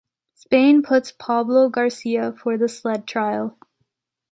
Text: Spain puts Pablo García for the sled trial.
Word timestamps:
Spain 0.33 0.81
puts 0.81 1.11
Pablo 1.11 1.69
García 1.69 2.35
for 2.35 2.57
the 2.57 2.67
sled 2.67 3.05
trial. 3.05 3.59